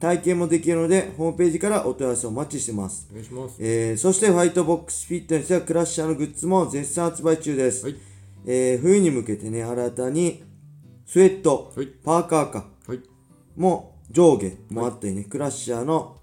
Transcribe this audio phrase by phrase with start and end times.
[0.00, 3.08] 体験もできるのでホームページからお問い合わせをお待ちしてます。
[3.10, 3.56] お願いします。
[3.58, 7.96] えーそしてファイトボックスフィットネスやクラッシャーのグッズも絶賛発売中です、はい。
[8.46, 10.44] えー冬に向けてね新たに
[11.04, 11.86] スウェット、はい。
[11.86, 13.00] パーカーかはい。
[13.56, 16.16] も上下もあったりね、クラッシャーの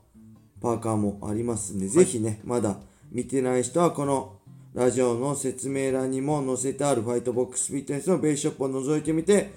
[0.62, 2.78] パーカーもありますんで、ぜひねまだ
[3.12, 4.38] 見てない人はこの
[4.74, 9.54] ラジオの説明欄にも載せてあるファイトボックスフィットネスのベースショップを覗いてみて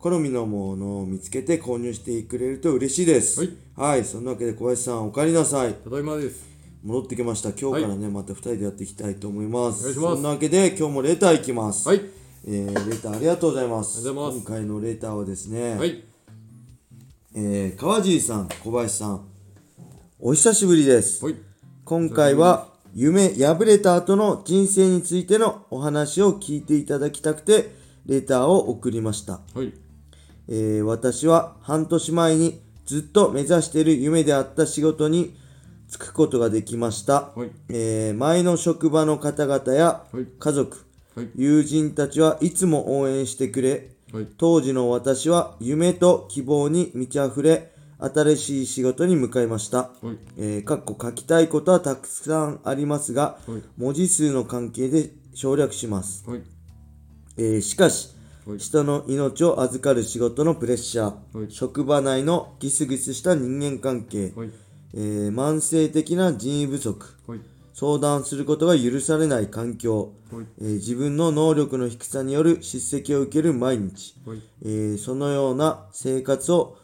[0.00, 3.40] 好みのものを見つけて購入してくれると嬉しいです。
[3.40, 5.74] はい、はい、そんなわけで小林さんお帰りなさい。
[5.74, 6.48] ただいまです。
[6.82, 7.50] 戻ってきました。
[7.50, 9.80] 今日からね、また2人でやっていきたいと思います。
[9.80, 10.14] お願いします。
[10.14, 11.86] そんなわけで今日もレターいきます。
[11.86, 12.00] はい。
[12.46, 13.98] えー、レターありがとうございます。
[13.98, 14.46] ありがとうございます。
[14.46, 16.02] 今回のレターはですね、はい。
[17.34, 19.26] えー、川尻さん小林さん。
[20.18, 21.22] お久しぶりです。
[21.22, 21.36] はい。
[21.84, 27.74] 今回は夢破れた後の人生についてのお話を聞いていただきたくて
[28.06, 29.40] レターを送りました。
[29.54, 29.74] はい。
[30.50, 35.36] えー私は半年前にずっと目指している夢であった仕事に
[35.88, 37.50] 就くことができました、はい。
[37.68, 40.26] えー前の職場の方々やはい。
[40.38, 40.76] 家族、
[41.14, 41.30] はい。
[41.36, 43.90] 友人たちはいつも応援してくれ。
[44.12, 44.26] はい。
[44.38, 50.18] 当時の私は夢と希望に満ち溢れ新しい仕事に向かいました、はい。
[50.36, 53.62] えーかっこ書きたいことはたくさんありますが、はい。
[53.76, 56.42] 文字数の関係で省略します、はい。
[57.36, 58.19] えーしかしはい
[58.58, 64.50] 人の命を預かる仕事のプレッシャー、はい職場内のギスギスした人間関係、はい。
[64.94, 67.40] えー慢性的な人員不足はい。
[67.72, 70.46] 相談することが許されない環境、はい。
[70.60, 74.42] えー自分の能力の低さによる叱責を受ける毎日、はい。
[74.62, 76.76] えーそのような生活を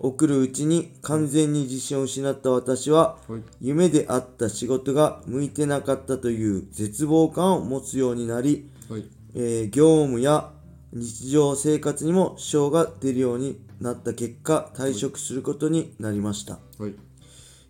[0.00, 3.42] 送るうちに完全に自信を失った私は、はい。
[3.60, 9.04] 夢であった仕事が向いてなかったという絶望感を持つようになり、はい。
[9.34, 10.50] えー業務や
[10.94, 16.94] 日常生活にも支障が出るようになった結果退職することになりました、はい。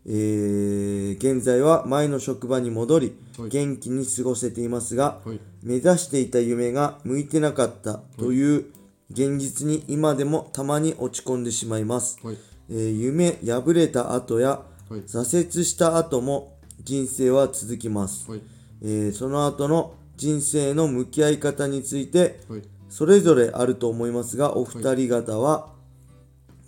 [0.06, 5.40] えー現在は前の職場に戻り、はい元気に過ごせていますが、はい。
[5.62, 8.66] 目指していた夢が向いてなかったという
[9.10, 12.36] 現実に今でもたまに落ち込んでしまいます、はい。
[12.68, 15.00] えー夢破れた後やはい。
[15.00, 18.42] 挫折した後も人生は続きます、はい。
[18.82, 22.62] えーその後の人生の向き合い方についてはい。
[22.94, 25.72] それぞれあると思いますがお二人方は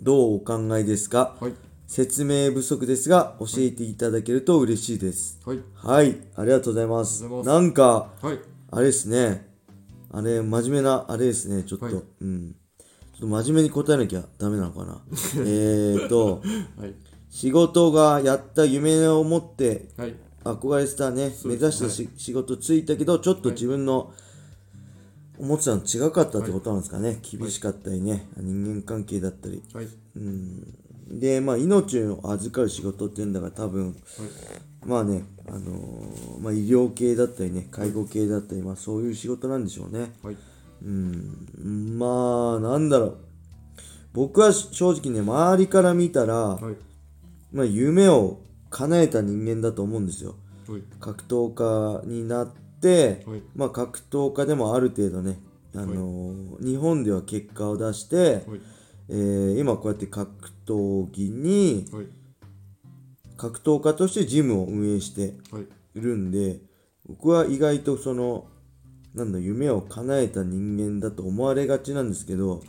[0.01, 1.53] どうお考えですか、はい。
[1.87, 5.39] 説明不足ですが教えていただけると嬉しいです。
[5.45, 5.63] はい。
[5.73, 6.17] はい。
[6.35, 7.23] ありがとうございます。
[7.45, 8.39] なんかはい。
[8.71, 9.47] あれですね。
[10.11, 11.63] あれ真面目なあれですね。
[11.63, 11.95] ちょっと、はい。
[11.95, 12.55] うん。
[12.81, 15.01] ちょっと真面目に答えなきゃダメなのかな？
[15.45, 16.41] えーと
[16.77, 16.93] はい。
[17.29, 20.13] 仕事がやった夢を持ってはい。
[20.43, 21.33] 憧れてたね。
[21.45, 24.11] 目指したし、仕事ついたけどちょっと自分の
[25.39, 29.87] 思ってたの違かったってことなんですかね、厳しかったりね人間関係だったりはい。
[31.09, 33.95] でまあ命を預かる仕事っていうんだから多分はい。
[34.85, 40.37] まあねあのーまあ医療系だったりね介護系だったりまあそういう仕事なんでしょうねはい。
[40.83, 43.17] うんまあなんだろう
[44.13, 46.75] 僕は正直ね周りから見たら、はい。
[47.53, 50.35] まあ夢を叶えた人間だと思うんですよ
[50.67, 50.81] はい。
[50.99, 55.39] 格闘家になって、はいまあ格闘家でもある程度ね、
[55.75, 58.41] あのー日本では結果を出して、はい。
[59.09, 60.31] えー今こうやって格
[60.65, 62.05] 闘技にはい。
[63.37, 65.63] 格闘家としてジムを運営してはい。
[65.95, 66.59] いるんで
[67.07, 68.45] 僕は意外とその
[69.15, 72.61] なんだ夢を叶えた人間だと思われがちなんですけどはい。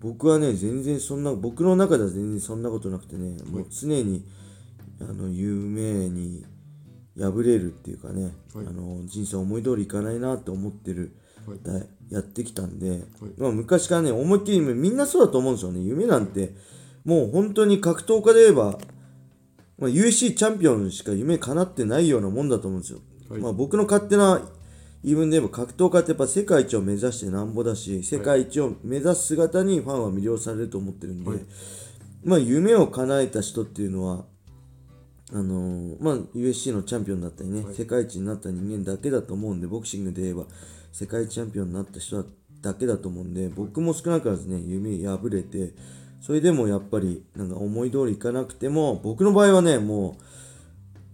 [0.00, 4.24] 僕はね全然そんな僕の中では全然そんなことなくてねもう常に
[5.00, 6.44] あの夢に
[7.18, 8.66] 破れるっていうかね、はい。
[8.66, 11.16] あの人生思い通りいかないなって思ってる、
[11.46, 11.58] はい。
[11.62, 13.02] だやってきたんで、
[13.36, 15.80] まあ、昔からね思いっきりみんなそうだと思うんですよね。
[15.80, 16.54] 夢なんて
[17.04, 18.78] もう本当に格闘家で言えば、
[19.78, 23.40] まあ、UFC チャンピオンしか夢叶ってないようなもんだと思うんですよ、はい。
[23.40, 24.40] まあ、僕の勝手な
[25.02, 31.40] 言い分で言えば格闘家ってやっぱ世界一を目指してなんぼだし世界一を目指す姿にファンは魅了されると思ってるんで、はい。
[32.24, 34.24] まあ夢を叶えた人っていうのは
[35.32, 37.74] あのーまあ USC のチャンピオンだったりね、はい。
[37.74, 40.44] 世界一になった人間だけだと思うんでボクシングで言えば
[40.92, 42.24] 世界チャンピオンになった人
[42.60, 45.74] だけだと思うんで僕も少なからずね夢破れて
[46.20, 50.16] それでもやっぱりなんか思い通りいかなくても僕の場合はねも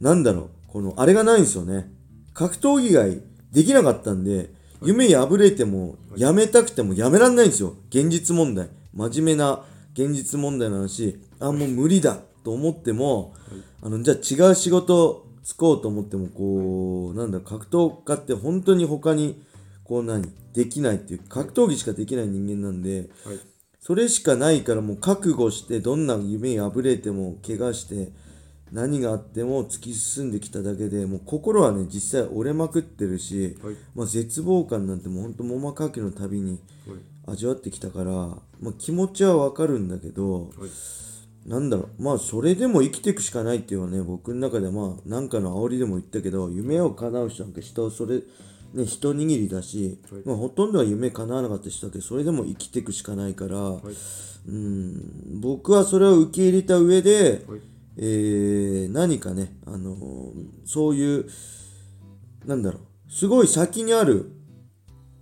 [0.00, 1.88] うなんだろうこのあれがないんですよね。
[2.32, 3.22] 格闘技以外
[3.52, 4.50] できなかったんで、
[4.82, 7.76] 夢破れても、やめたくてもやめらんないんですよ。
[7.88, 8.68] 現実問題。
[8.92, 13.34] 真面目な現実問題の話、あ、もう無理だと思っても、
[13.82, 19.42] あの、じゃあ違う仕事つこうと思っても、こう、なんだ、格闘家って本当に他に、
[19.82, 23.40] こう何、できないっていう、格闘技しかできない人間なんで、はい。
[23.80, 28.12] それしかないからもう覚悟してどんな夢破れても怪我して
[28.72, 33.76] 何があっても突き進んできただけでもう心はね実際折れまくってるし、はい。
[33.94, 36.52] まあ、絶望感なんてもうほんと桃かきの旅に
[36.88, 36.98] はい。
[37.26, 40.50] 味わってきたから、まあ、気持ちはわかるんだけどはい
[41.46, 42.02] なんだろう。
[42.02, 48.22] まあそれでも生きていくしかないっていうのはね僕の中でまあなんかの煽りでも言ったけど夢を叶う人なんか人それ
[48.72, 50.22] ね一握りだし、はい。
[50.24, 53.82] まあ、ほとんどは夢叶わなかった人だけどそれでも生きていくしかないから、はい。
[54.46, 57.60] うん僕はそれを受け入れた上で、はい。
[57.96, 60.32] えー何かね、あのー
[60.64, 61.26] そういう
[62.46, 63.12] なんだろう。
[63.12, 64.32] すごい先にある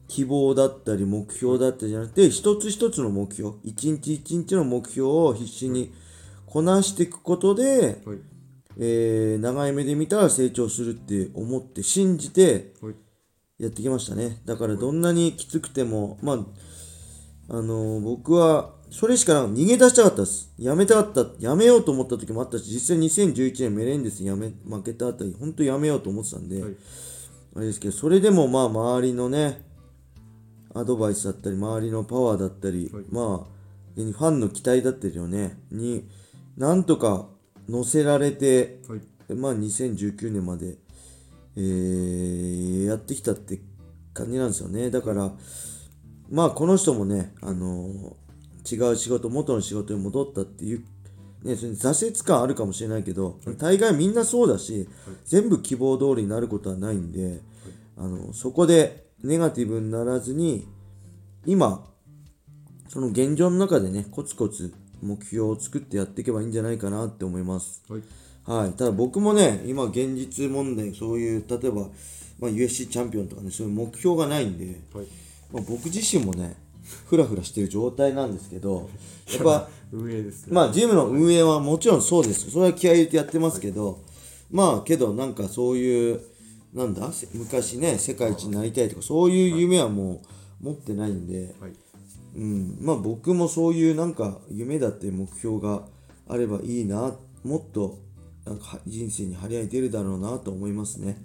[0.08, 5.92] 希望だったり目標だったりじゃなくて一つ一つの目標一日一日の目標を必死に
[6.52, 8.18] こなしていくことで、はい。
[8.78, 12.94] えー長い目で見たら成長するって思って信じてはい。
[13.58, 14.42] やってきましたね。
[14.44, 20.52] だからどんなにきつくてもまああのー僕はそれしかな逃げ出したかったです。
[20.58, 26.76] やめたかったやめようと思った時もあったし実際2011年メレンデスにやめ負けたあたり本当やめようと思ってたんで、はい。
[27.56, 29.64] あれですけどそれでもまあ周りのね
[30.74, 33.04] アドバイスだったり周りのパワーだったり、はい。
[33.10, 33.52] まあ
[33.94, 36.06] ファンの期待だったりをねに
[36.56, 37.28] なんとか
[37.68, 39.00] 乗せられてはい。
[39.34, 40.76] まあ2019年まで、
[41.56, 43.60] えーやってきたって
[44.12, 44.90] 感じなんですよね。
[44.90, 45.32] だから
[46.30, 48.16] まあこの人もねあの
[48.70, 50.84] 違う仕事元の仕事に戻ったっていう
[51.44, 54.88] ね、それに挫折感あるかもしれないけど、大概みんなそうだし、
[55.24, 57.40] 全部希望通りになることはないんで、
[57.96, 60.68] あのそこでネガティブにならずに
[61.46, 61.84] 今
[62.88, 64.72] その現状の中でねコツコツ
[65.02, 67.82] 目標を作ってやっていけばいいんじゃないかなって思います。
[67.88, 68.02] はい。
[68.44, 71.82] はい、ただ僕もね、今現実問題、そういう、例えば、
[72.40, 75.06] まあ、USC チャンピオンとかね、そういう目標がないんで、はい。
[75.52, 76.56] まあ、僕自身もね、
[77.06, 78.90] ふらふらしてる状態なんですけど、
[79.32, 80.52] やっぱ、 運営ですね。
[80.52, 82.50] まあ、ジムの運営はもちろんそうです。
[82.50, 84.00] それは気合い入れてやってますけど、
[84.50, 86.20] まあ、けど、なんかそういう、
[86.74, 90.22] なんだ、せ昔ね、世界一になりたいとか、そういう夢はも
[90.62, 91.72] う持ってないんで、はい
[92.34, 95.82] うん、まあ僕もそういうなんか夢だって目標が
[96.28, 97.14] あればいいな
[97.44, 97.98] もっと
[98.44, 101.16] なんか人生に張り合い出るだろうなと思いますね、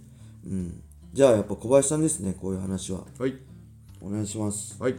[0.45, 0.83] うん、
[1.13, 3.05] じゃあやっぱ小林さんですねこういう話は。
[3.17, 3.35] はい。
[4.01, 4.81] お願いします。
[4.81, 4.95] はい。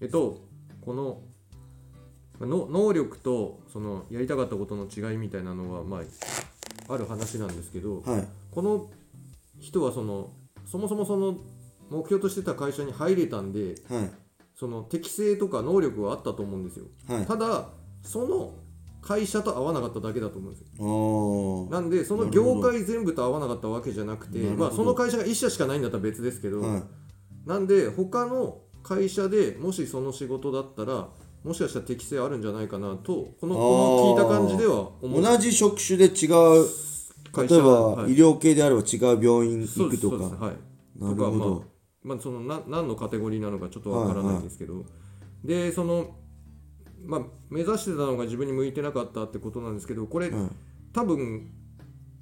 [0.00, 0.40] えっと
[0.80, 1.20] この
[2.38, 8.28] まあの能力とそのやりたかったことの違いみたいなのはまあある話なんですけど、はい。
[8.50, 8.90] この
[9.60, 10.30] 人はその
[10.66, 11.36] そもそもその
[11.90, 14.10] 目標としてた会社に入れたんではい
[14.54, 17.26] その適性とか能力はあったと思うんですよ、はい。
[17.26, 17.68] ただ
[18.02, 18.54] その
[19.00, 21.68] 会社と合わなかっただけだと思うんですよ。
[21.70, 26.82] なんでその業界全部と合わなかったわけじゃなくてまあ、その会社が1社しかないんだったら別ですけど、はい。
[27.46, 31.08] なんで他の会社でもしその仕事だったら
[31.44, 36.66] もしかしたら適性あるんじゃないかなとこのこの聞いた感じでは思う同じ職種で違う
[37.32, 38.12] 会社例えば、はい。
[38.12, 40.16] 医療系であれば違う病院行くとか。
[40.16, 40.56] はい。
[41.00, 41.30] なるほど。
[41.32, 41.71] まあ
[42.02, 44.84] まあそのな何のカテゴリーなのかちょっとわからないんですけど、
[45.44, 46.16] でその
[47.04, 50.48] まあ目指してたのが自分に向いてなかったってことなんですけどこれ、はい。
[50.92, 51.50] 多分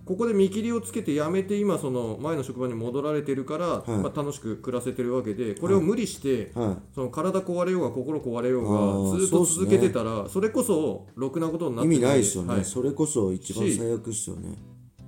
[0.05, 3.91] ここで見切りをつけて辞めて今その前の職場に戻られてるから、い。
[3.99, 6.95] まあ、楽しく暮らせてるわけでこれを無理して、はい。
[6.95, 12.65] その体壊れようが心壊れようがずっと続けてたらそ,、れこそろくなことになって意味ないですよね、はい。
[12.65, 14.57] それこそ一番し最悪ですよね。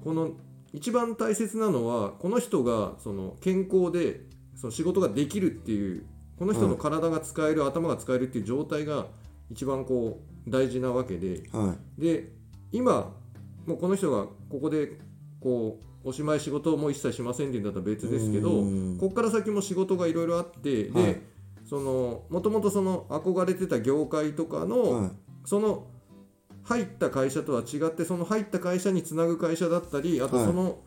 [0.05, 0.31] この
[0.73, 4.21] 一番大切なのはこの人がその健康で
[4.55, 6.05] その仕事ができるっていう
[6.39, 9.07] この人の体が使える、頭が使えるっていう状態が
[9.51, 12.01] 一番こう大事なわけではい。
[12.01, 12.33] で
[12.73, 13.15] 今
[13.67, 14.99] もうこの人がここで
[15.41, 18.99] こうおしまい仕事をもう一切しませんっていうんだったら別ですけどうん。
[18.99, 21.21] ここから先も仕事がいろいろあってで、はい。
[21.65, 25.11] そのもともとその憧れてた業界とかの、はい。
[25.45, 25.87] その
[26.65, 30.47] 入った会社とは違ってその入った会社につなぐ会社だったりあとはい。
[30.47, 30.79] その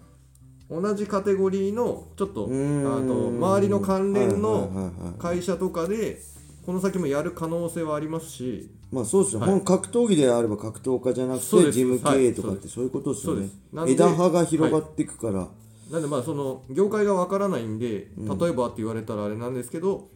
[0.69, 3.07] 同じカテゴリーのちょっとあうーん。
[3.07, 5.19] と周りの関連のはいはいはいはい。
[5.19, 6.19] 会社とかで
[6.65, 8.71] この先もやる可能性はありますし。
[8.91, 9.61] まあそうですよ、はい。
[9.61, 13.41] 格闘技であれば格闘家じゃなくて事務経営とかはいってそういうことですよね。
[13.41, 13.57] そうです。
[13.73, 15.47] なんで枝葉が広がっていくから、
[15.91, 18.39] なんでまあその業界がわからないんでうん。
[18.39, 20.09] 例えばって言われたらあれなんですけど、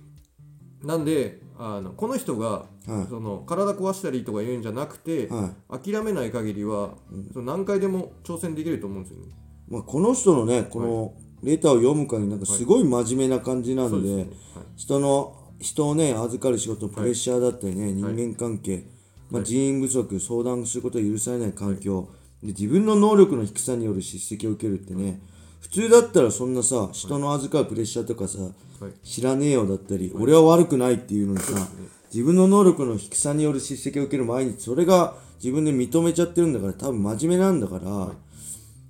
[0.83, 3.07] なんであのこの人がはい。
[3.07, 5.91] その体壊したりとか言うんじゃなくて、はい。
[5.91, 6.95] 諦めない限りは、
[7.33, 9.25] その何回でも挑戦できると思うんですよね。
[9.69, 14.27] まあ、この人のねこのレターを読む限りなんかすごい真面目な感じなんで,、
[14.75, 18.83] 人の人をね預かる仕事プレッシャーだったりね、人間関係、
[19.29, 22.09] まあ、人員不足相談することを許されない環境、
[22.41, 25.21] で自分の能力の低さによる叱責を受けるってね
[25.59, 28.47] 普通だったらそんなさ人の預かるプレッシャーとかさ、は
[28.87, 28.91] い。
[29.03, 31.67] 知らねえよだったり、俺は悪くないっていうのにさ、
[32.13, 38.11] 自分の能力の低さによる叱責を受ける毎日それが自分で認めちゃってるんだから多分真面目なんだから、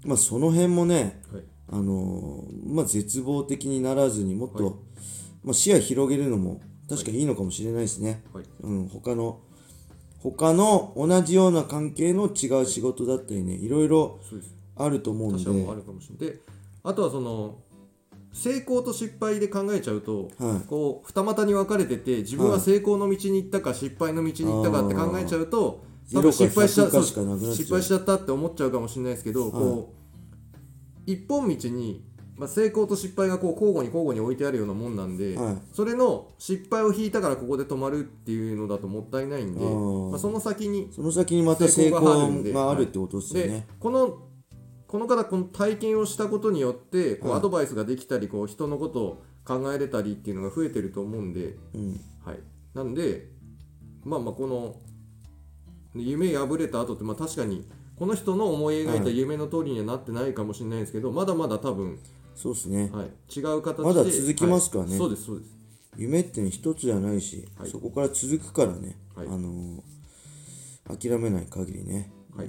[0.05, 1.43] まあその辺もね、はい。
[1.71, 4.81] あのーまあ絶望的にならずにもっと、
[5.43, 8.45] まあ、視野広げるのも確かにいいのかもしれないですね、はい。
[8.61, 9.39] うん、他の
[10.19, 14.19] 他の同じような関係の違う仕事だったりねいろいろ
[14.75, 15.71] あると思うんで。
[15.71, 16.35] あるかもしれない。
[16.35, 16.41] で
[16.83, 17.59] あとはその
[18.31, 20.67] 成功と失敗で考えちゃうと、はい。
[20.67, 27.55] こう二股に分かれてて自分は成功の道に行ったか失敗の道に行ったかって考えちゃうと多分失敗しちゃ0か100かしかなくなっちゃう。
[27.55, 32.03] 失敗しちゃったって思っちゃうかもしれないですけど、こう一本道に、
[32.35, 35.57] まあ、成功と失敗がこう交互に交互に置いてあるようなもんなんで、はい。
[35.73, 44.19] それの失敗を引いたからここで止まるっていうのだともったいないんでまあ、その先にその先にまた成成功があるってことですね、この
[44.87, 47.39] この方この体験をしたことによってこうはい。
[47.39, 51.99] アドバイスができたりこう人のことを考えれたりっていうのが増えてると思うんで、うん。
[52.23, 52.39] はい、
[52.73, 53.27] なんで
[54.03, 54.75] まあまあこの
[55.95, 57.67] 夢破れた後ってまあ確かに
[57.97, 61.99] この人の思い描いた夢の通りにはなってないかもしれないですけど、まだまだ多分、
[62.33, 62.89] そうですね。
[62.93, 64.91] はい、違う形でまだ続きますからね。
[64.91, 65.51] はいそうですそうです。
[65.97, 67.69] 夢ってね一つじゃないし、はい。
[67.69, 69.27] そこから続くからね、はい。
[69.27, 69.81] あのー
[70.97, 72.11] 諦めない限りね。
[72.35, 72.47] はい。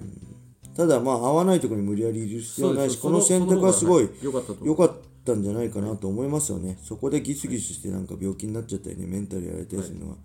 [0.74, 4.32] ただまあ合わないところに無理やりいる必要はないしこの選択はすごい良
[4.74, 4.92] かっ
[5.24, 6.78] たんじゃないかなと思いますよね。
[6.82, 10.16] そこでギスギスしてなんか病気になっちゃったりねメンタルやられたりするのは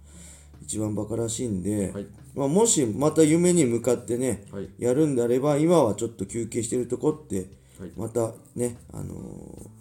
[0.61, 2.07] 一番バカらしいんで、はい。
[2.35, 4.69] まあ、もしまた夢に向かってねはい。
[4.77, 7.91] やるんであれば今はちょっと休憩してるとこってはい。
[7.95, 9.75] またねあのー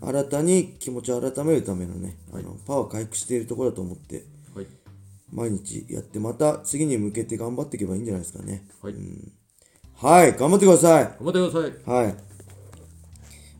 [0.00, 4.24] 新たに気持ちを改めるためのね、あのパワー回復しているところだと思って
[4.54, 4.66] はい。
[5.32, 8.66] 毎日やってまた次に向けて頑張っていけばいいんじゃないですかね。
[8.80, 8.94] はい。
[9.94, 11.04] はい頑張ってください。
[11.04, 12.04] 頑張ってください。
[12.04, 12.16] はい。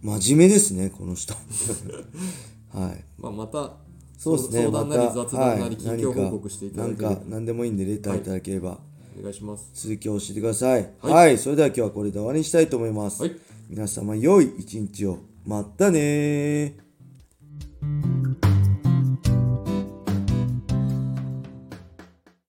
[0.00, 1.34] 真面目ですねこの人。
[2.72, 3.04] はい。
[3.18, 3.72] まあ、また
[4.18, 8.78] そうですね相談なりまた雑談なはいり近況報告していただければ、何か何でもいいんでレターいただければ、
[9.18, 10.90] お願いします続きを教えてください。
[11.00, 13.22] は、はいいそれでは今日はこれで終わりにしたいと思います。
[13.22, 13.36] はい
[13.70, 15.18] 皆様良い一日を。
[15.44, 16.87] またねー。